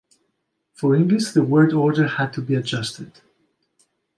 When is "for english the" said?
0.73-1.43